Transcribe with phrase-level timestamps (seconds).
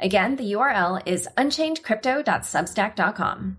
[0.00, 3.56] Again, the URL is unchainedcrypto.substack.com.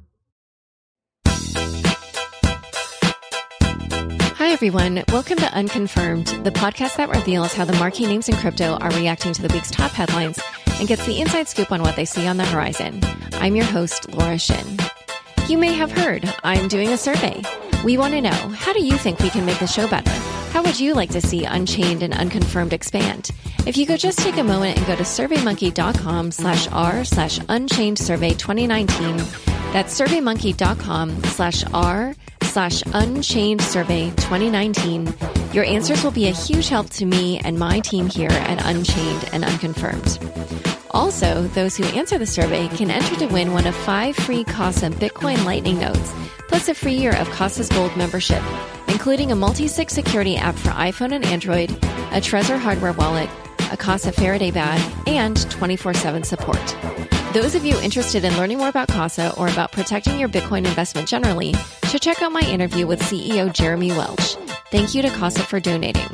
[4.37, 5.03] Hi, everyone.
[5.09, 9.33] Welcome to Unconfirmed, the podcast that reveals how the marquee names in crypto are reacting
[9.33, 10.39] to the week's top headlines
[10.79, 13.01] and gets the inside scoop on what they see on the horizon.
[13.33, 14.77] I'm your host, Laura Shin.
[15.49, 17.41] You may have heard I'm doing a survey.
[17.83, 20.38] We want to know how do you think we can make the show better?
[20.51, 23.31] How would you like to see Unchained and Unconfirmed expand?
[23.65, 27.99] If you could just take a moment and go to surveymonkey.com slash r slash unchained
[27.99, 29.17] survey 2019,
[29.71, 35.13] that's surveymonkey.com slash r slash unchained survey 2019,
[35.53, 39.29] your answers will be a huge help to me and my team here at Unchained
[39.31, 40.17] and Unconfirmed.
[40.91, 44.89] Also, those who answer the survey can enter to win one of five free Casa
[44.89, 46.11] Bitcoin Lightning nodes,
[46.47, 48.41] plus a free year of Casa's Gold membership,
[48.99, 53.29] including a multi-sig security app for iPhone and Android, a Trezor hardware wallet,
[53.71, 56.59] a Casa Faraday bag, and 24-7 support.
[57.33, 61.07] Those of you interested in learning more about Casa or about protecting your Bitcoin investment
[61.07, 61.53] generally
[61.85, 64.35] should check out my interview with CEO Jeremy Welch.
[64.69, 66.09] Thank you to Casa for donating.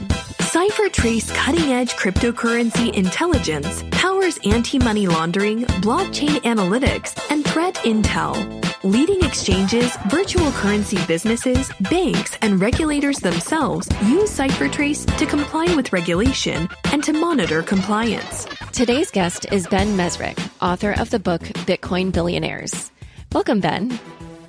[0.54, 8.65] CipherTrace cutting edge cryptocurrency intelligence powers anti money laundering, blockchain analytics, and threat intel.
[8.86, 16.70] Leading exchanges, virtual currency businesses, banks, and regulators themselves use CipherTrace to comply with regulation
[16.92, 18.46] and to monitor compliance.
[18.74, 22.92] Today's guest is Ben Mezrich, author of the book Bitcoin Billionaires.
[23.34, 24.00] Welcome, Ben.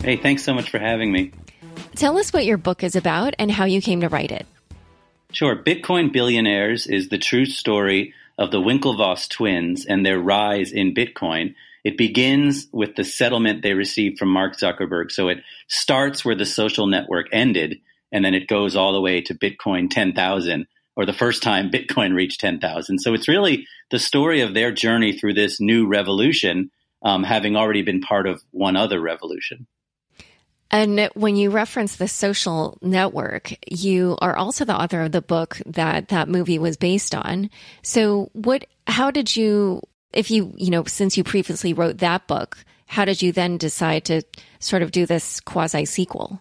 [0.02, 1.32] Hey, thanks so much for having me.
[1.94, 4.44] Tell us what your book is about and how you came to write it.
[5.32, 5.56] Sure.
[5.56, 11.54] Bitcoin Billionaires is the true story of the Winklevoss twins and their rise in Bitcoin.
[11.86, 15.12] It begins with the settlement they received from Mark Zuckerberg.
[15.12, 15.38] So it
[15.68, 17.78] starts where the social network ended,
[18.10, 20.66] and then it goes all the way to Bitcoin 10,000,
[20.96, 22.98] or the first time Bitcoin reached 10,000.
[22.98, 26.72] So it's really the story of their journey through this new revolution,
[27.04, 29.68] um, having already been part of one other revolution.
[30.72, 35.62] And when you reference the social network, you are also the author of the book
[35.66, 37.48] that that movie was based on.
[37.82, 39.82] So what, how did you,
[40.12, 44.04] if you, you know, since you previously wrote that book, how did you then decide
[44.06, 44.22] to
[44.58, 46.40] sort of do this quasi sequel?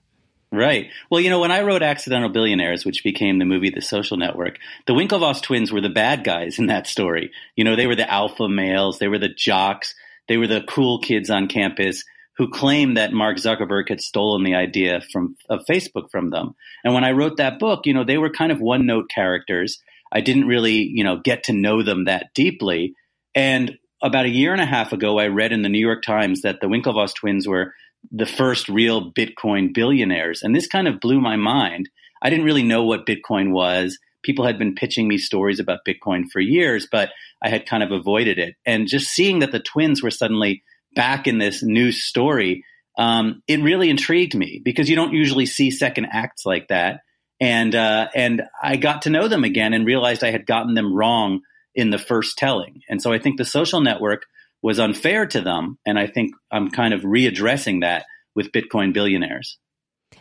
[0.51, 0.89] Right.
[1.09, 4.57] Well, you know, when I wrote Accidental Billionaires, which became the movie The Social Network,
[4.87, 7.31] the Winklevoss twins were the bad guys in that story.
[7.55, 9.93] You know, they were the alpha males, they were the jocks,
[10.27, 12.03] they were the cool kids on campus
[12.37, 16.55] who claimed that Mark Zuckerberg had stolen the idea from of Facebook from them.
[16.83, 19.81] And when I wrote that book, you know, they were kind of one note characters.
[20.11, 22.95] I didn't really, you know, get to know them that deeply.
[23.35, 26.41] And about a year and a half ago, I read in the New York Times
[26.41, 27.73] that the Winklevoss twins were
[28.11, 30.41] the first real Bitcoin billionaires.
[30.41, 31.89] And this kind of blew my mind.
[32.21, 33.99] I didn't really know what Bitcoin was.
[34.23, 37.11] People had been pitching me stories about Bitcoin for years, but
[37.43, 38.55] I had kind of avoided it.
[38.65, 40.63] And just seeing that the twins were suddenly
[40.95, 42.63] back in this new story,
[42.97, 47.01] um, it really intrigued me because you don't usually see second acts like that.
[47.39, 50.95] And uh, and I got to know them again and realized I had gotten them
[50.95, 51.41] wrong
[51.75, 52.81] in the first telling.
[52.89, 54.25] And so I think the social network
[54.61, 59.57] was unfair to them, and I think I'm kind of readdressing that with Bitcoin billionaires.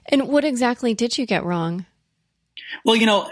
[0.07, 1.87] And what exactly did you get wrong?
[2.85, 3.31] Well, you know,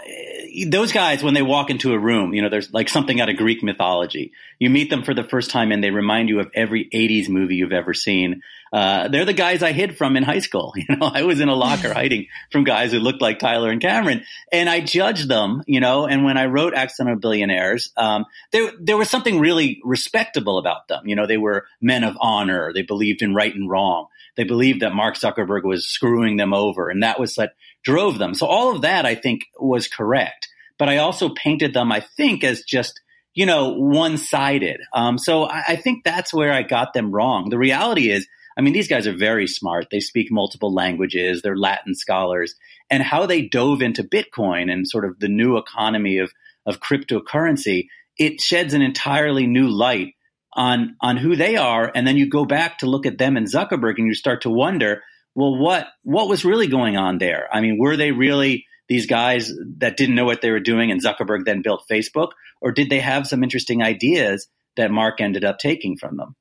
[0.67, 3.37] those guys, when they walk into a room, you know, there's like something out of
[3.37, 4.31] Greek mythology.
[4.59, 7.55] You meet them for the first time and they remind you of every 80s movie
[7.55, 8.41] you've ever seen.
[8.73, 10.73] Uh, they're the guys I hid from in high school.
[10.83, 13.79] You know, I was in a locker hiding from guys who looked like Tyler and
[13.79, 18.71] Cameron and I judged them, you know, and when I wrote Accidental Billionaires, um, there,
[18.79, 21.07] there was something really respectable about them.
[21.07, 22.73] You know, they were men of honor.
[22.73, 24.07] They believed in right and wrong.
[24.35, 27.53] They believed that Mark Zuckerberg was screwing them over and that was what
[27.83, 28.33] drove them.
[28.33, 30.49] So all of that I think was correct.
[30.77, 32.99] But I also painted them, I think, as just,
[33.33, 34.81] you know, one sided.
[34.91, 37.49] Um, so I, I think that's where I got them wrong.
[37.49, 38.27] The reality is,
[38.57, 39.87] I mean, these guys are very smart.
[39.91, 41.41] They speak multiple languages.
[41.41, 42.55] They're Latin scholars.
[42.89, 46.31] And how they dove into Bitcoin and sort of the new economy of,
[46.65, 50.13] of cryptocurrency, it sheds an entirely new light
[50.53, 51.91] on, on who they are.
[51.93, 54.49] And then you go back to look at them and Zuckerberg and you start to
[54.49, 55.01] wonder,
[55.35, 57.49] well, what what was really going on there?
[57.51, 61.03] I mean, were they really these guys that didn't know what they were doing and
[61.03, 62.33] Zuckerberg then built Facebook?
[62.61, 66.35] Or did they have some interesting ideas that Mark ended up taking from them.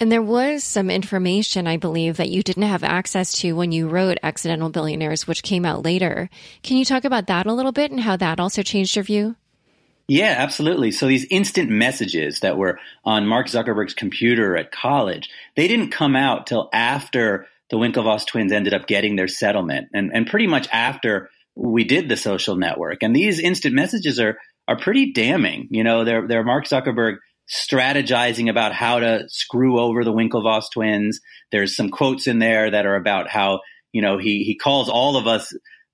[0.00, 3.86] And there was some information, I believe, that you didn't have access to when you
[3.86, 6.30] wrote Accidental Billionaires, which came out later.
[6.62, 9.36] Can you talk about that a little bit and how that also changed your view?
[10.08, 10.90] Yeah, absolutely.
[10.90, 16.16] So these instant messages that were on Mark Zuckerberg's computer at college, they didn't come
[16.16, 20.66] out till after the Winklevoss twins ended up getting their settlement and, and pretty much
[20.72, 23.02] after we did the social network.
[23.02, 25.68] And these instant messages are, are pretty damning.
[25.70, 27.18] You know, they're, they're Mark Zuckerberg
[27.50, 31.20] strategizing about how to screw over the Winklevoss twins.
[31.50, 33.60] There's some quotes in there that are about how,
[33.92, 35.52] you know, he, he calls all of us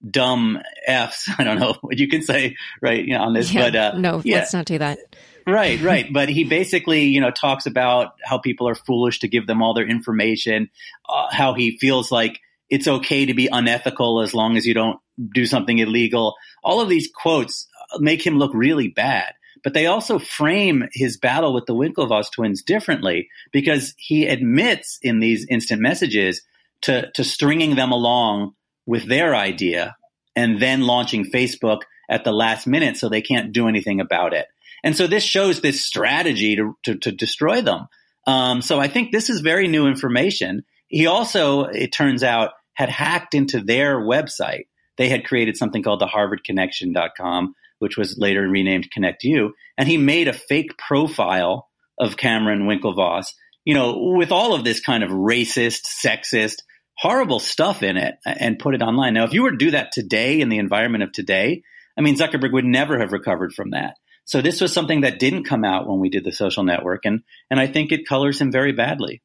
[0.09, 1.31] dumb Fs.
[1.39, 3.99] I don't know what you can say, right, you know, on this, yeah, but, uh,
[3.99, 4.37] no, yeah.
[4.37, 4.99] let's not do that.
[5.47, 6.13] right, right.
[6.13, 9.75] But he basically, you know, talks about how people are foolish to give them all
[9.75, 10.69] their information,
[11.09, 14.99] uh, how he feels like it's okay to be unethical as long as you don't
[15.35, 16.35] do something illegal.
[16.63, 17.69] All of these quotes
[17.99, 19.33] make him look really bad
[19.67, 25.19] but they also frame his battle with the Winklevoss twins differently because he admits in
[25.19, 26.43] these instant messages
[26.83, 28.53] to, to stringing them along
[28.87, 29.97] with their idea
[30.37, 34.47] and then launching Facebook at the last minute so they can't do anything about it.
[34.85, 37.89] And so this shows this strategy to, to, to destroy them.
[38.25, 40.63] Um, so I think this is very new information.
[40.87, 44.67] He also, it turns out, had hacked into their website.
[44.97, 49.51] They had created something called the harvardconnection.com, which was later renamed ConnectU.
[49.77, 51.69] And he made a fake profile
[51.99, 53.27] of Cameron Winklevoss,
[53.65, 56.57] you know, with all of this kind of racist, sexist,
[56.97, 59.15] horrible stuff in it and put it online.
[59.15, 61.63] Now, if you were to do that today in the environment of today,
[61.97, 63.97] I mean, Zuckerberg would never have recovered from that.
[64.25, 67.05] So this was something that didn't come out when we did the social network.
[67.05, 69.23] And, and I think it colors him very badly.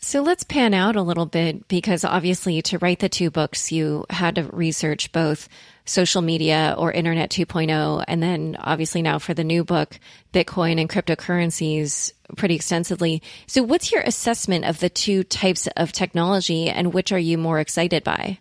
[0.00, 4.04] So let's pan out a little bit because obviously to write the two books, you
[4.10, 5.48] had to research both
[5.84, 8.04] social media or internet 2.0.
[8.08, 9.98] And then obviously now for the new book,
[10.32, 13.22] Bitcoin and cryptocurrencies pretty extensively.
[13.46, 17.60] So what's your assessment of the two types of technology and which are you more
[17.60, 18.38] excited by?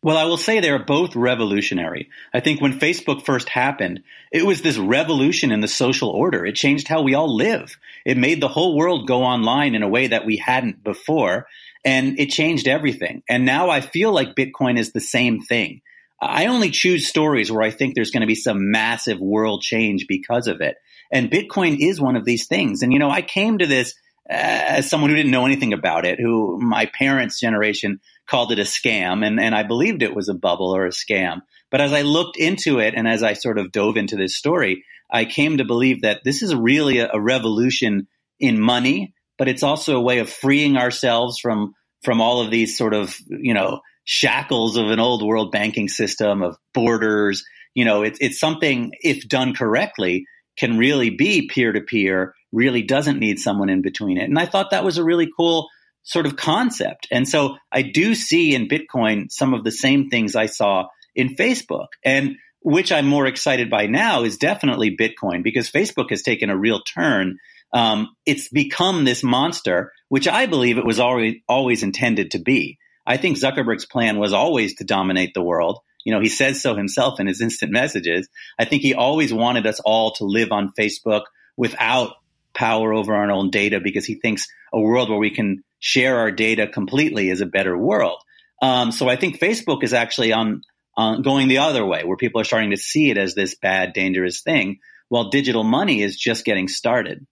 [0.00, 2.08] Well, I will say they are both revolutionary.
[2.32, 6.46] I think when Facebook first happened, it was this revolution in the social order.
[6.46, 7.76] It changed how we all live.
[8.04, 11.48] It made the whole world go online in a way that we hadn't before,
[11.84, 13.24] and it changed everything.
[13.28, 15.80] And now I feel like Bitcoin is the same thing.
[16.20, 20.06] I only choose stories where I think there's going to be some massive world change
[20.08, 20.76] because of it.
[21.12, 22.82] And Bitcoin is one of these things.
[22.82, 23.94] And, you know, I came to this
[24.28, 28.58] uh, as someone who didn't know anything about it, who my parents' generation called it
[28.58, 31.40] a scam, and, and I believed it was a bubble or a scam.
[31.70, 34.84] But as I looked into it and as I sort of dove into this story,
[35.10, 38.06] I came to believe that this is really a, a revolution
[38.38, 42.76] in money, but it's also a way of freeing ourselves from from all of these
[42.78, 47.44] sort of you know shackles of an old world banking system of borders.
[47.74, 50.24] You know, it's it's something if done correctly
[50.56, 52.34] can really be peer to peer.
[52.50, 54.24] Really doesn't need someone in between it.
[54.24, 55.68] And I thought that was a really cool
[56.04, 57.06] sort of concept.
[57.10, 61.36] And so I do see in Bitcoin some of the same things I saw in
[61.36, 61.88] Facebook.
[62.02, 66.56] And which I'm more excited by now is definitely Bitcoin because Facebook has taken a
[66.56, 67.36] real turn.
[67.74, 72.78] Um, it's become this monster, which I believe it was always, always intended to be.
[73.08, 75.80] I think Zuckerberg's plan was always to dominate the world.
[76.04, 78.28] You know, he says so himself in his instant messages.
[78.58, 81.22] I think he always wanted us all to live on Facebook
[81.56, 82.12] without
[82.52, 86.30] power over our own data because he thinks a world where we can share our
[86.30, 88.20] data completely is a better world.
[88.60, 90.62] Um, so I think Facebook is actually on,
[90.94, 93.94] on going the other way, where people are starting to see it as this bad,
[93.94, 97.26] dangerous thing, while digital money is just getting started.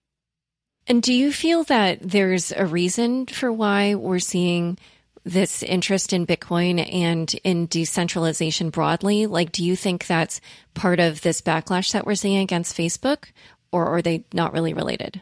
[0.87, 4.79] And do you feel that there's a reason for why we're seeing
[5.27, 9.27] this interest in Bitcoin and in decentralization broadly?
[9.27, 10.41] Like, do you think that's
[10.73, 13.25] part of this backlash that we're seeing against Facebook,
[13.73, 15.21] or are they not really related?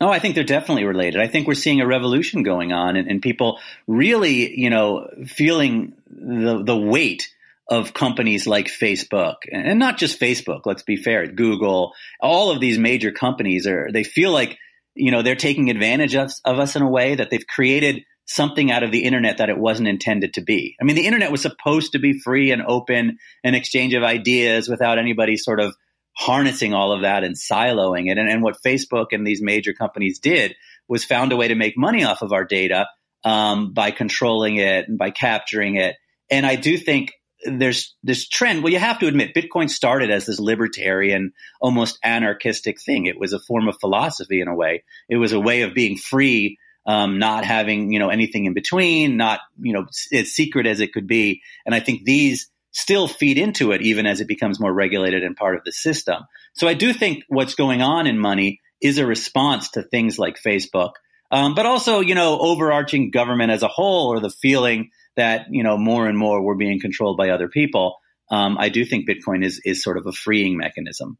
[0.00, 1.20] No, I think they're definitely related.
[1.20, 5.94] I think we're seeing a revolution going on and, and people really, you know, feeling
[6.08, 7.32] the, the weight
[7.68, 10.60] of companies like Facebook and not just Facebook.
[10.66, 11.26] Let's be fair.
[11.26, 14.58] Google, all of these major companies are, they feel like,
[14.94, 18.70] you know, they're taking advantage of, of us in a way that they've created something
[18.70, 20.76] out of the internet that it wasn't intended to be.
[20.80, 24.68] I mean, the internet was supposed to be free and open, an exchange of ideas
[24.68, 25.74] without anybody sort of
[26.16, 28.18] harnessing all of that and siloing it.
[28.18, 30.56] And, and what Facebook and these major companies did
[30.88, 32.88] was found a way to make money off of our data
[33.24, 35.96] um, by controlling it and by capturing it.
[36.30, 37.12] And I do think
[37.44, 38.62] there's this trend.
[38.62, 43.06] Well, you have to admit, Bitcoin started as this libertarian, almost anarchistic thing.
[43.06, 44.84] It was a form of philosophy in a way.
[45.08, 49.16] It was a way of being free, um, not having you know anything in between,
[49.16, 51.42] not you know as secret as it could be.
[51.64, 55.34] And I think these still feed into it even as it becomes more regulated and
[55.34, 56.22] part of the system.
[56.54, 60.36] So I do think what's going on in money is a response to things like
[60.40, 60.92] Facebook.
[61.30, 65.64] Um, but also, you know, overarching government as a whole or the feeling that, you
[65.64, 67.96] know, more and more we're being controlled by other people.
[68.30, 71.18] Um, I do think Bitcoin is, is sort of a freeing mechanism.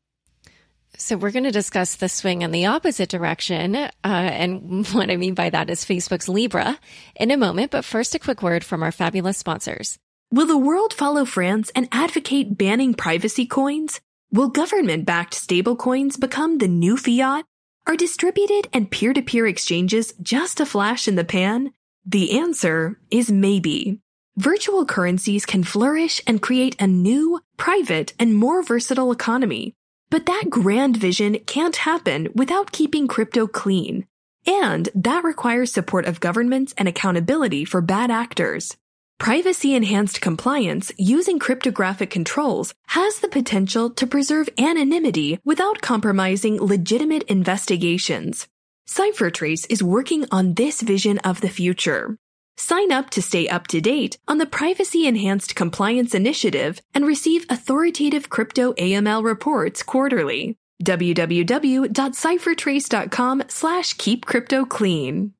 [0.98, 3.76] So we're going to discuss the swing in the opposite direction.
[3.76, 6.78] Uh, and what I mean by that is Facebook's Libra
[7.16, 7.70] in a moment.
[7.70, 9.98] But first, a quick word from our fabulous sponsors.
[10.32, 14.00] Will the world follow France and advocate banning privacy coins?
[14.32, 17.44] Will government backed stablecoins become the new fiat?
[17.86, 21.72] Are distributed and peer to peer exchanges just a flash in the pan?
[22.04, 24.00] The answer is maybe.
[24.36, 29.75] Virtual currencies can flourish and create a new, private, and more versatile economy.
[30.10, 34.06] But that grand vision can't happen without keeping crypto clean.
[34.46, 38.76] And that requires support of governments and accountability for bad actors.
[39.18, 47.22] Privacy enhanced compliance using cryptographic controls has the potential to preserve anonymity without compromising legitimate
[47.24, 48.46] investigations.
[48.86, 52.18] CipherTrace is working on this vision of the future.
[52.58, 57.44] Sign up to stay up to date on the Privacy Enhanced Compliance Initiative and receive
[57.50, 60.56] authoritative crypto AML reports quarterly.
[60.82, 65.34] www.ciphertrace.com slash keep crypto clean.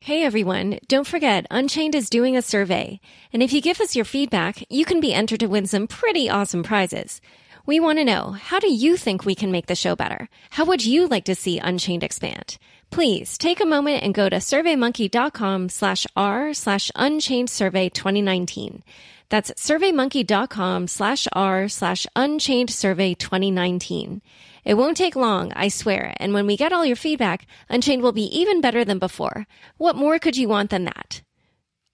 [0.00, 2.98] Hey everyone, don't forget Unchained is doing a survey.
[3.32, 6.28] And if you give us your feedback, you can be entered to win some pretty
[6.28, 7.20] awesome prizes.
[7.66, 10.28] We want to know, how do you think we can make the show better?
[10.50, 12.58] How would you like to see Unchained expand?
[12.92, 18.82] Please take a moment and go to surveymonkey.com slash r slash unchained survey 2019.
[19.30, 24.20] That's surveymonkey.com slash r slash unchained survey 2019.
[24.66, 28.12] It won't take long, I swear, and when we get all your feedback, Unchained will
[28.12, 29.46] be even better than before.
[29.78, 31.22] What more could you want than that?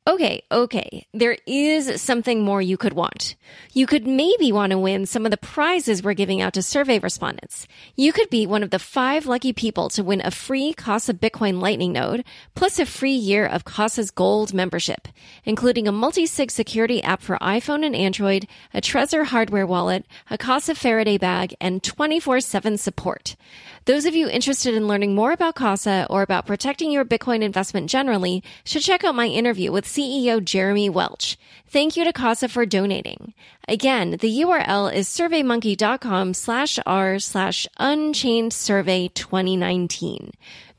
[0.09, 1.07] Okay, okay.
[1.13, 3.37] There is something more you could want.
[3.75, 6.99] You could maybe want to win some of the prizes we're giving out to survey
[6.99, 7.67] respondents.
[7.95, 11.61] You could be one of the five lucky people to win a free Casa Bitcoin
[11.61, 12.25] Lightning node,
[12.55, 15.09] plus a free year of Casa's Gold membership,
[15.45, 20.75] including a multi-sig security app for iPhone and Android, a Trezor hardware wallet, a Casa
[20.75, 23.37] Faraday bag, and 24-7 support.
[23.85, 27.91] Those of you interested in learning more about Casa or about protecting your Bitcoin investment
[27.91, 31.37] generally should check out my interview with CEO Jeremy Welch.
[31.67, 33.35] Thank you to Casa for donating.
[33.67, 40.31] Again, the URL is surveymonkey.com slash r slash unchained survey 2019.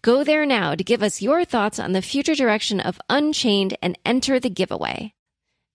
[0.01, 3.99] Go there now to give us your thoughts on the future direction of Unchained and
[4.05, 5.13] enter the giveaway.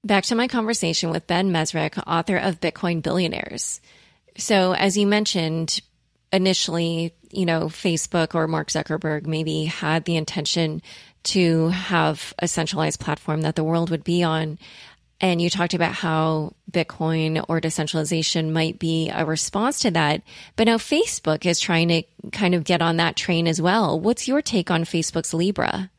[0.03, 3.83] Back to my conversation with Ben Mezrich, author of Bitcoin Billionaires.
[4.39, 5.83] So, as you mentioned,
[6.33, 10.81] initially, you know, Facebook or Mark Zuckerberg maybe had the intention
[11.25, 14.59] to have a centralized platform that the world would be on.
[15.21, 20.23] And you talked about how Bitcoin or decentralization might be a response to that.
[20.57, 22.03] But now Facebook is trying to
[22.33, 23.99] kind of get on that train as well.
[23.99, 25.91] What's your take on Facebook's Libra?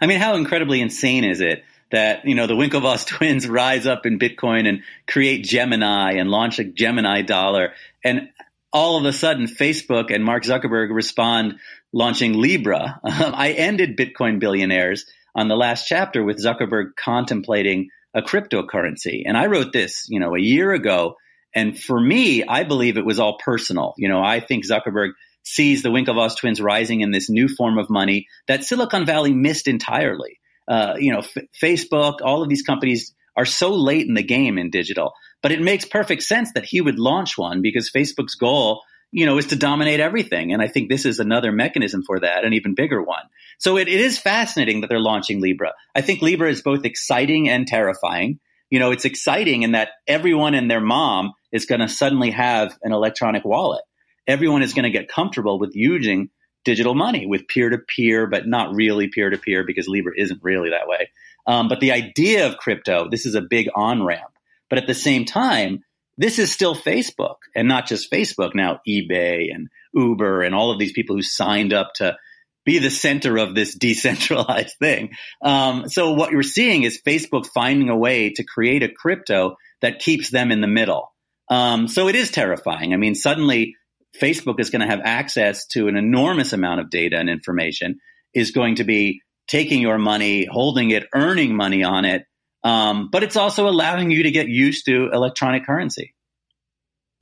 [0.00, 4.06] I mean, how incredibly insane is it that, you know, the Winklevoss twins rise up
[4.06, 7.72] in Bitcoin and create Gemini and launch a Gemini dollar.
[8.04, 8.30] And
[8.72, 11.58] all of a sudden, Facebook and Mark Zuckerberg respond
[11.92, 13.00] launching Libra.
[13.04, 19.22] I ended Bitcoin billionaires on the last chapter with Zuckerberg contemplating a cryptocurrency.
[19.26, 21.16] And I wrote this, you know, a year ago.
[21.54, 23.94] And for me, I believe it was all personal.
[23.98, 25.10] You know, I think Zuckerberg
[25.42, 29.68] sees the Winklevoss twins rising in this new form of money that Silicon Valley missed
[29.68, 30.40] entirely.
[30.66, 34.58] Uh, you know, F- Facebook, all of these companies are so late in the game
[34.58, 35.12] in digital.
[35.42, 39.38] But it makes perfect sense that he would launch one because Facebook's goal, you know,
[39.38, 40.52] is to dominate everything.
[40.52, 43.22] And I think this is another mechanism for that, an even bigger one.
[43.58, 45.72] So it, it is fascinating that they're launching Libra.
[45.94, 48.40] I think Libra is both exciting and terrifying.
[48.70, 52.76] You know, it's exciting in that everyone and their mom is going to suddenly have
[52.82, 53.82] an electronic wallet.
[54.26, 56.30] Everyone is going to get comfortable with using
[56.64, 60.42] digital money with peer to peer, but not really peer to peer because Libra isn't
[60.42, 61.10] really that way.
[61.46, 64.32] Um, but the idea of crypto, this is a big on ramp.
[64.68, 65.84] But at the same time,
[66.18, 70.78] this is still Facebook and not just Facebook now, eBay and Uber and all of
[70.78, 72.16] these people who signed up to
[72.64, 75.10] be the center of this decentralized thing.
[75.42, 80.00] Um, so what you're seeing is Facebook finding a way to create a crypto that
[80.00, 81.12] keeps them in the middle.
[81.48, 82.92] Um, so it is terrifying.
[82.92, 83.76] I mean, suddenly
[84.20, 88.00] Facebook is going to have access to an enormous amount of data and information,
[88.34, 92.24] is going to be taking your money, holding it, earning money on it.
[92.64, 96.14] Um, but it's also allowing you to get used to electronic currency.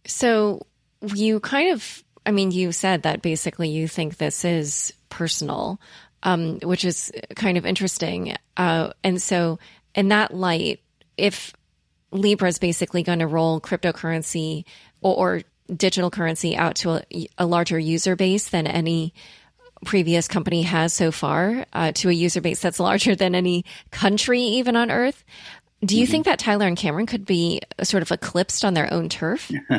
[0.06, 0.66] So
[1.14, 5.80] you kind of, I mean, you said that basically you think this is personal,
[6.22, 8.34] um, which is kind of interesting.
[8.56, 9.58] Uh, and so,
[9.94, 10.80] in that light,
[11.16, 11.52] if
[12.10, 14.64] Libra is basically going to roll cryptocurrency
[15.00, 15.42] or, or
[15.74, 19.14] digital currency out to a, a larger user base than any
[19.84, 24.40] previous company has so far, uh, to a user base that's larger than any country
[24.40, 25.24] even on earth.
[25.84, 26.10] Do you mm-hmm.
[26.12, 29.50] think that Tyler and Cameron could be sort of eclipsed on their own turf?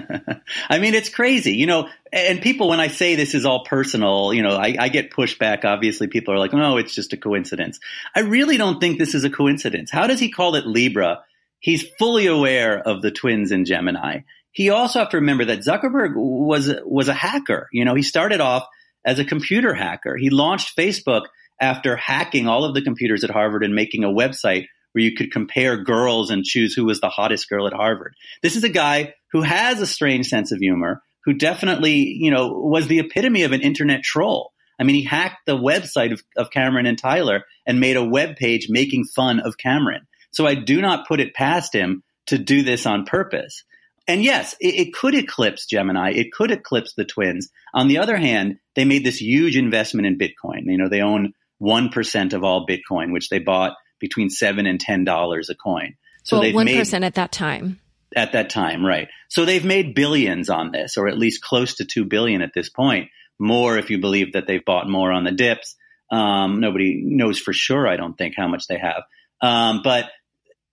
[0.69, 1.89] I mean, it's crazy, you know.
[2.11, 5.65] And people, when I say this is all personal, you know, I, I get pushback.
[5.65, 7.79] Obviously, people are like, "No, it's just a coincidence."
[8.13, 9.89] I really don't think this is a coincidence.
[9.89, 11.23] How does he call it Libra?
[11.59, 14.19] He's fully aware of the twins in Gemini.
[14.51, 17.67] He also have to remember that Zuckerberg was was a hacker.
[17.71, 18.67] You know, he started off
[19.05, 20.17] as a computer hacker.
[20.17, 21.23] He launched Facebook
[21.61, 25.31] after hacking all of the computers at Harvard and making a website where you could
[25.31, 28.15] compare girls and choose who was the hottest girl at Harvard.
[28.41, 32.49] This is a guy who has a strange sense of humor, who definitely, you know,
[32.53, 34.53] was the epitome of an internet troll.
[34.79, 38.35] I mean, he hacked the website of, of Cameron and Tyler and made a web
[38.35, 40.07] page making fun of Cameron.
[40.31, 43.63] So I do not put it past him to do this on purpose.
[44.07, 46.11] And yes, it, it, could eclipse Gemini.
[46.11, 47.49] It could eclipse the twins.
[47.73, 50.65] On the other hand, they made this huge investment in Bitcoin.
[50.65, 55.03] You know, they own 1% of all Bitcoin, which they bought between seven and ten
[55.03, 55.95] dollars a coin.
[56.23, 57.79] So well, one percent at that time.
[58.15, 59.09] At that time, right?
[59.29, 62.69] So they've made billions on this, or at least close to two billion at this
[62.69, 63.09] point.
[63.39, 65.75] More if you believe that they've bought more on the dips.
[66.11, 67.87] Um, nobody knows for sure.
[67.87, 69.03] I don't think how much they have.
[69.41, 70.09] Um, but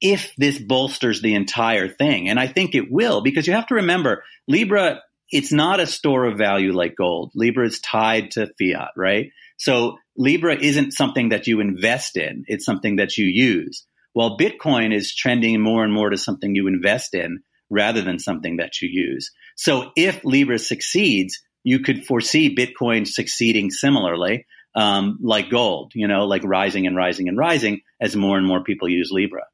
[0.03, 3.77] if this bolsters the entire thing, and I think it will, because you have to
[3.77, 5.01] remember Libra.
[5.35, 7.33] It's not a store of value like gold.
[7.35, 9.31] Libra is tied to fiat, right?
[9.57, 12.45] So Libra isn't something that you invest in.
[12.49, 13.87] It's something that you use.
[14.13, 18.59] While Bitcoin is trending more and more to something you invest in rather than something
[18.59, 19.31] that you use.
[19.57, 24.45] So if Libra succeeds, you could foresee Bitcoin succeeding similarly,
[24.75, 28.63] um, like gold, you know, like rising and rising and rising as more and more
[28.63, 29.45] people use Libra.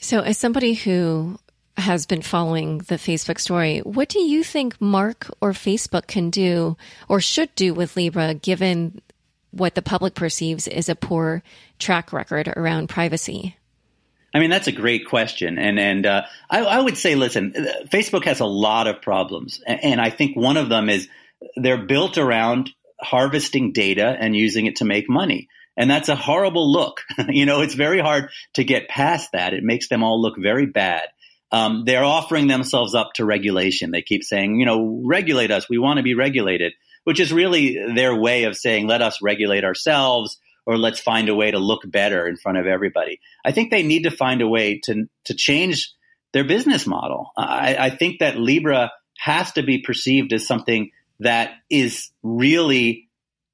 [0.00, 1.38] So as somebody who
[1.76, 6.76] has been following the Facebook story, what do you think Mark or Facebook can do
[7.08, 9.00] or should do with Libra given
[9.50, 11.42] what the public perceives is a poor
[11.78, 13.56] track record around privacy?
[14.32, 17.52] I mean, that's a great question, and and uh, I, I, would say, listen,
[17.88, 21.08] Facebook has a lot of problems, and, and I think one of them is
[21.56, 22.70] they're built around
[23.00, 25.48] harvesting data and using it to make money.
[25.80, 27.00] And that's a horrible look.
[27.28, 29.54] you know, it's very hard to get past that.
[29.54, 31.08] It makes them all look very bad.
[31.50, 33.90] Um, they're offering themselves up to regulation.
[33.90, 35.68] They keep saying, you know, regulate us.
[35.68, 39.64] We want to be regulated which is really their way of saying, let us regulate
[39.64, 43.20] ourselves or let's find a way to look better in front of everybody.
[43.44, 45.92] I think they need to find a way to, to change
[46.32, 47.30] their business model.
[47.36, 50.90] I, I think that Libra has to be perceived as something
[51.20, 53.08] that is really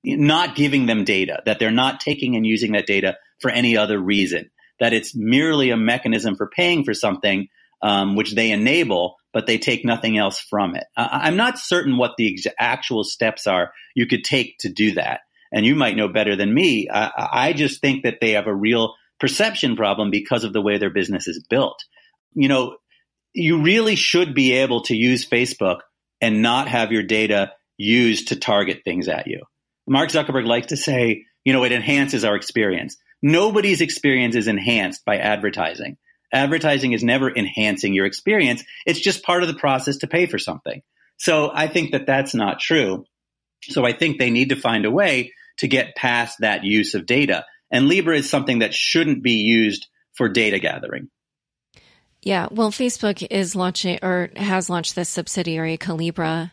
[0.07, 3.99] not giving them data, that they're not taking and using that data for any other
[3.99, 7.49] reason, that it's merely a mechanism for paying for something
[7.83, 10.85] um, which they enable, but they take nothing else from it.
[10.97, 14.93] I- am not certain what the ex- actual steps are you could take to do
[14.93, 15.21] that.
[15.53, 16.89] And you might know better than me.
[16.93, 20.79] I, I just think that they have a real perception problem because of the way
[20.79, 21.85] their business is built.
[22.35, 22.77] You know,
[23.33, 25.81] you really should be able to use Facebook
[26.21, 29.43] and not have your data used to target things at you.
[29.87, 32.97] Mark Zuckerberg likes to say, you know, it enhances our experience.
[33.23, 35.97] Nobody's experience is enhanced by advertising.
[36.33, 38.65] Advertising is never enhancing your experience.
[38.85, 40.83] It's just part of the process to pay for something.
[41.19, 43.07] So I think that that's not true.
[43.63, 47.07] So I think they need to find a way to get past that use of
[47.07, 47.47] data.
[47.71, 51.09] And Libra is something that shouldn't be used for data gathering.
[52.23, 56.51] Yeah, well, Facebook is launching or has launched this subsidiary, Calibra,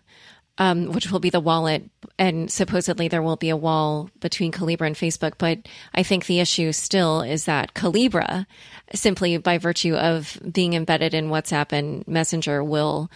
[0.57, 1.89] um, which will be the wallet.
[2.19, 5.33] And supposedly there will be a wall between Calibra and Facebook.
[5.37, 5.59] But
[5.93, 8.45] I think the issue still is that Calibra,
[8.93, 13.09] simply by virtue of being embedded in WhatsApp and Messenger, will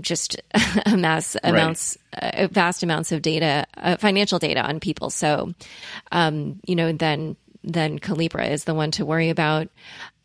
[0.00, 0.40] just
[0.86, 2.34] amass amounts, right.
[2.34, 5.10] uh, vast amounts of data, uh, financial data on people.
[5.10, 5.54] So,
[6.10, 9.68] um, you know, then then Calibra is the one to worry about.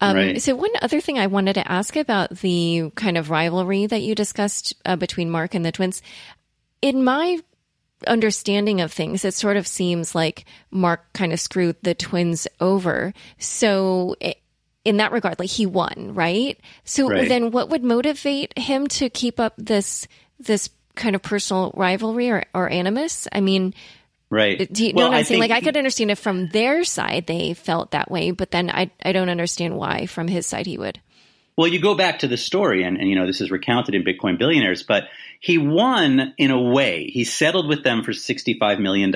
[0.02, 0.42] Um, right.
[0.42, 4.16] So, one other thing I wanted to ask about the kind of rivalry that you
[4.16, 6.02] discussed uh, between Mark and the twins
[6.82, 7.40] in my
[8.06, 13.14] understanding of things, it sort of seems like Mark kind of screwed the twins over.
[13.40, 14.16] So,
[14.86, 16.60] in that regard, like he won, right?
[16.84, 17.28] So right.
[17.28, 20.08] then, what would motivate him to keep up this
[20.40, 23.28] this kind of personal rivalry or, or animus?
[23.32, 23.74] I mean,
[24.30, 24.72] right?
[24.72, 25.42] Do you well, know what I'm saying?
[25.42, 28.92] Like, I could understand if from their side they felt that way, but then I
[29.04, 31.02] I don't understand why from his side he would.
[31.58, 34.04] Well, you go back to the story, and, and you know this is recounted in
[34.04, 35.06] Bitcoin Billionaires, but
[35.40, 37.06] he won in a way.
[37.06, 39.12] He settled with them for $65 million,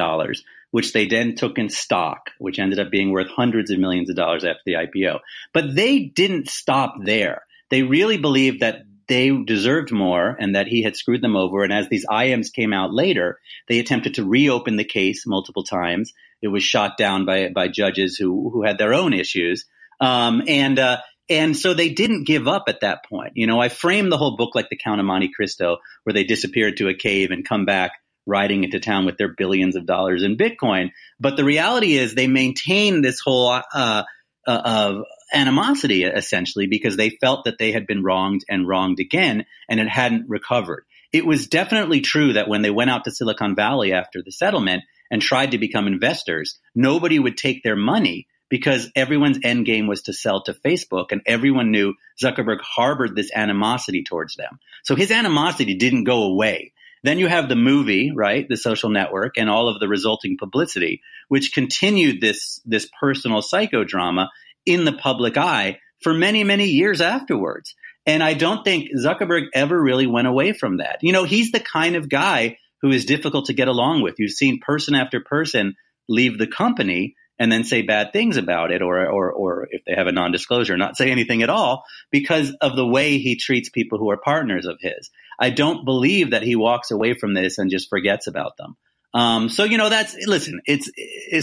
[0.72, 4.16] which they then took in stock, which ended up being worth hundreds of millions of
[4.16, 5.20] dollars after the IPO.
[5.54, 7.44] But they didn't stop there.
[7.70, 11.64] They really believed that they deserved more and that he had screwed them over.
[11.64, 16.12] And as these IMs came out later, they attempted to reopen the case multiple times.
[16.42, 19.66] It was shot down by by judges who who had their own issues.
[20.00, 20.98] Um, and uh,
[21.32, 23.34] and so they didn't give up at that point.
[23.36, 26.26] You know, I framed the whole book like the Count of Monte Cristo, where they
[26.26, 27.94] disappeared to a cave and come back
[28.28, 30.92] riding into town with their billions of dollars in Bitcoin.
[31.20, 34.04] But the reality is they maintain this whole uh,
[34.48, 39.46] uh, of animosity essentially because they felt that they had been wronged and wronged again
[39.70, 40.84] and it hadn't recovered.
[41.14, 44.84] It was definitely true that when they went out to Silicon Valley after the settlement
[45.10, 50.04] and tried to become investors, nobody would take their money because everyone's end game was
[50.04, 54.60] to sell to Facebook and everyone knew Zuckerberg harbored this animosity towards them.
[54.84, 56.74] So his animosity didn't go away.
[57.02, 58.48] Then you have the movie, right?
[58.48, 64.28] The social network and all of the resulting publicity, which continued this, this personal psychodrama
[64.66, 67.74] in the public eye for many, many years afterwards.
[68.06, 71.00] And I don't think Zuckerberg ever really went away from that.
[71.02, 74.16] You know, he's the kind of guy who is difficult to get along with.
[74.18, 75.76] You've seen person after person
[76.10, 79.96] leave the company and then say bad things about it or, or, or if they
[79.96, 83.98] have a non-disclosure, not say anything at all because of the way he treats people
[83.98, 85.10] who are partners of his.
[85.40, 88.78] I don't believe that he walks away from this and just forgets about them.
[89.16, 90.92] Um, so, you know, that's, listen, it's,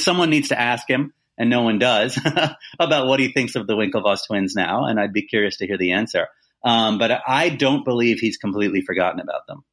[0.04, 2.16] someone needs to ask him and no one does
[2.78, 4.84] about what he thinks of the Winklevoss twins now.
[4.84, 6.28] And I'd be curious to hear the answer.
[6.64, 9.64] Um, but I don't believe he's completely forgotten about them.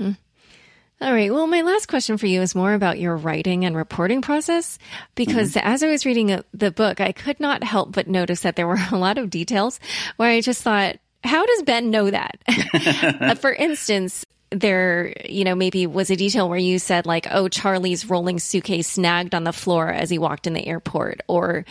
[0.00, 0.10] Hmm.
[1.04, 1.30] All right.
[1.30, 4.78] Well, my last question for you is more about your writing and reporting process.
[5.14, 5.66] Because mm-hmm.
[5.66, 8.78] as I was reading the book, I could not help but notice that there were
[8.90, 9.80] a lot of details
[10.16, 12.38] where I just thought, how does Ben know that?
[12.74, 17.48] Uh, for instance, there, you know, maybe was a detail where you said like, oh,
[17.48, 21.64] Charlie's rolling suitcase snagged on the floor as he walked in the airport, or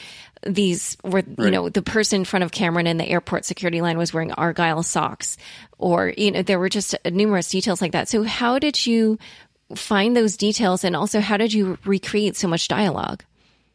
[0.45, 1.39] these were, right.
[1.39, 4.31] you know, the person in front of Cameron in the airport security line was wearing
[4.31, 5.37] Argyle socks,
[5.77, 8.09] or, you know, there were just numerous details like that.
[8.09, 9.19] So how did you
[9.75, 10.83] find those details?
[10.83, 13.23] And also, how did you recreate so much dialogue?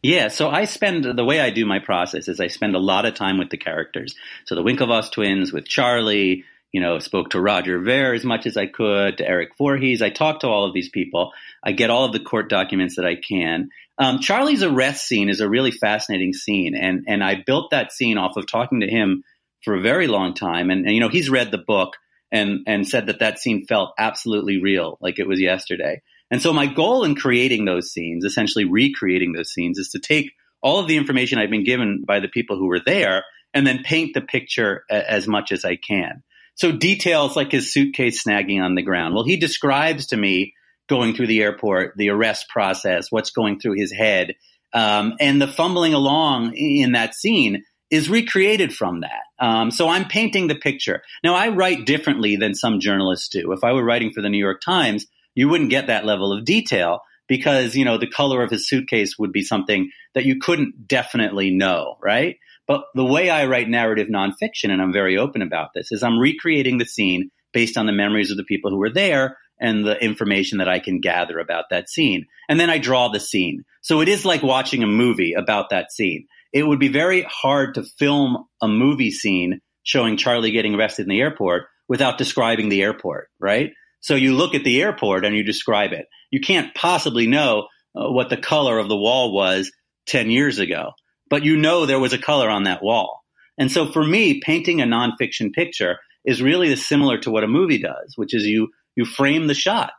[0.01, 3.05] Yeah, so I spend the way I do my process is I spend a lot
[3.05, 4.15] of time with the characters.
[4.45, 8.55] So the Winklevoss twins with Charlie, you know, spoke to Roger Ver as much as
[8.55, 10.01] I could, to Eric Voorhees.
[10.01, 11.33] I talked to all of these people.
[11.61, 13.71] I get all of the court documents that I can.
[13.99, 18.17] Um, Charlie's arrest scene is a really fascinating scene, and and I built that scene
[18.17, 19.23] off of talking to him
[19.63, 20.69] for a very long time.
[20.69, 21.97] And, and you know, he's read the book
[22.31, 26.01] and and said that that scene felt absolutely real, like it was yesterday.
[26.31, 30.31] And so my goal in creating those scenes, essentially recreating those scenes, is to take
[30.61, 33.83] all of the information I've been given by the people who were there and then
[33.83, 36.23] paint the picture a- as much as I can.
[36.55, 39.15] So details like his suitcase snagging on the ground.
[39.15, 40.53] Well, he describes to me
[40.89, 44.35] going through the airport, the arrest process, what's going through his head,
[44.73, 49.23] um, and the fumbling along in that scene is recreated from that.
[49.39, 51.01] Um, so I'm painting the picture.
[51.23, 53.51] Now I write differently than some journalists do.
[53.51, 56.45] If I were writing for the New York Times, you wouldn't get that level of
[56.45, 60.87] detail because, you know, the color of his suitcase would be something that you couldn't
[60.87, 62.37] definitely know, right?
[62.67, 66.19] But the way I write narrative nonfiction, and I'm very open about this, is I'm
[66.19, 70.01] recreating the scene based on the memories of the people who were there and the
[70.03, 72.25] information that I can gather about that scene.
[72.47, 73.63] And then I draw the scene.
[73.81, 76.27] So it is like watching a movie about that scene.
[76.53, 81.09] It would be very hard to film a movie scene showing Charlie getting arrested in
[81.09, 83.71] the airport without describing the airport, right?
[84.01, 86.05] So you look at the airport and you describe it.
[86.31, 89.71] You can't possibly know uh, what the color of the wall was
[90.07, 90.91] 10 years ago,
[91.29, 93.21] but you know there was a color on that wall.
[93.57, 97.79] And so for me, painting a nonfiction picture is really similar to what a movie
[97.79, 99.91] does, which is you, you frame the shot.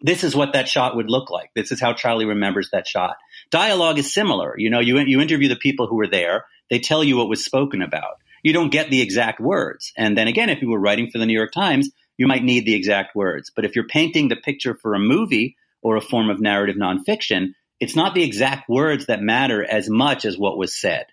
[0.00, 1.50] This is what that shot would look like.
[1.54, 3.14] This is how Charlie remembers that shot.
[3.52, 4.56] Dialogue is similar.
[4.58, 6.46] You know, you, you interview the people who were there.
[6.68, 8.16] They tell you what was spoken about.
[8.42, 9.92] You don't get the exact words.
[9.96, 12.66] And then again, if you were writing for the New York Times, you might need
[12.66, 13.52] the exact words.
[13.54, 17.54] But if you're painting the picture for a movie or a form of narrative nonfiction,
[17.78, 21.06] it's not the exact words that matter as much as what was said.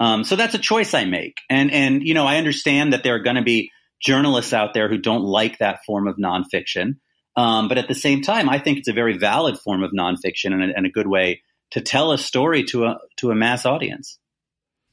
[0.00, 1.36] Um, so that's a choice I make.
[1.50, 3.70] And, and, you know, I understand that there are going to be
[4.02, 6.96] journalists out there who don't like that form of nonfiction.
[7.36, 10.52] Um, but at the same time, I think it's a very valid form of nonfiction
[10.52, 13.64] and a, and a good way to tell a story to a, to a mass
[13.64, 14.18] audience.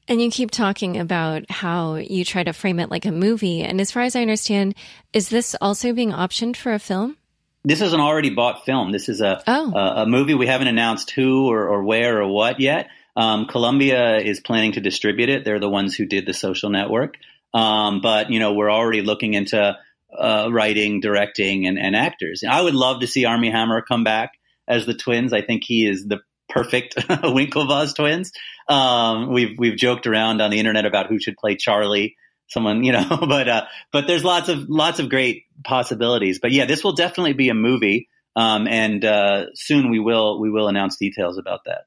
[0.08, 3.62] And you keep talking about how you try to frame it like a movie.
[3.62, 4.74] And as far as I understand,
[5.12, 7.16] is this also being optioned for a film?
[7.62, 8.90] This is an already bought film.
[8.90, 9.72] This is a oh.
[9.72, 10.34] a, a, movie.
[10.34, 12.88] We haven't announced who or, or where or what yet.
[13.14, 15.44] Um, Columbia is planning to distribute it.
[15.44, 17.18] They're the ones who did the Social Network.
[17.52, 19.76] Um, but you know, we're already looking into
[20.16, 22.42] uh, writing, directing, and, and actors.
[22.48, 24.32] I would love to see Armie Hammer come back
[24.68, 25.32] as the twins.
[25.32, 28.32] I think he is the perfect Winklevoss twins.
[28.68, 32.16] Um, we've we've joked around on the internet about who should play Charlie.
[32.50, 36.38] someone, you know, but, uh, but there's lots of, lots of great possibilities.
[36.40, 38.08] But yeah, this will definitely be a movie.
[38.36, 41.82] Um, and, uh, soon we will, we will announce details about that.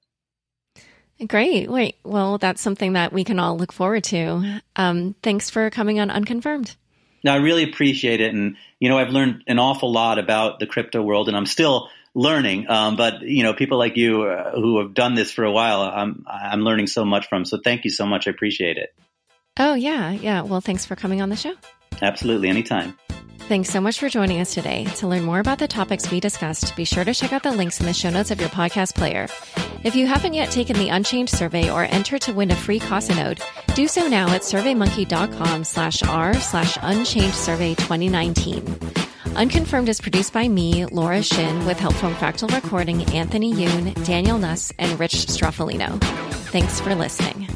[1.28, 1.70] Great.
[1.70, 4.62] Wait, well, that's something that we can all look forward to.
[4.76, 6.76] Um, thanks for coming on Unconfirmed.
[7.24, 8.34] No, I really appreciate it.
[8.34, 11.90] And, you know, I've learned an awful lot about the crypto world and I'm still
[12.14, 12.70] learning.
[12.70, 15.82] Um, but, you know, people like you uh, who have done this for a while,
[15.82, 17.46] I'm, I'm learning so much from.
[17.46, 18.28] So thank you so much.
[18.28, 18.94] I appreciate it.
[19.58, 20.12] Oh, yeah.
[20.12, 20.42] Yeah.
[20.42, 21.54] Well, thanks for coming on the show.
[22.02, 22.50] Absolutely.
[22.50, 22.98] Anytime.
[23.54, 24.86] Thanks so much for joining us today.
[24.96, 27.80] To learn more about the topics we discussed, be sure to check out the links
[27.80, 29.28] in the show notes of your podcast player.
[29.84, 33.14] If you haven't yet taken the Unchained survey or enter to win a free Casa
[33.14, 33.40] node,
[33.76, 38.66] do so now at surveymonkey.com slash r slash unchained survey 2019.
[39.36, 44.40] Unconfirmed is produced by me, Laura Shin, with help from Fractal Recording, Anthony Yoon, Daniel
[44.40, 46.02] Nuss, and Rich Stroffolino.
[46.50, 47.48] Thanks for listening.